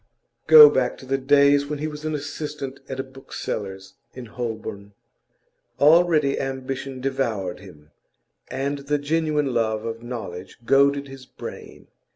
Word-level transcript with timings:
Go 0.47 0.67
back 0.71 0.97
to 0.97 1.05
the 1.05 1.19
days 1.19 1.67
when 1.67 1.77
he 1.77 1.85
was 1.87 2.03
an 2.05 2.15
assistant 2.15 2.79
at 2.89 2.99
a 2.99 3.03
bookseller's 3.03 3.93
in 4.15 4.25
Holborn. 4.25 4.93
Already 5.79 6.39
ambition 6.39 7.01
devoured 7.01 7.59
him, 7.59 7.91
and 8.47 8.79
the 8.79 8.97
genuine 8.97 9.53
love 9.53 9.85
of 9.85 10.01
knowledge 10.01 10.57
goaded 10.65 11.07
his 11.07 11.27
brain. 11.27 11.85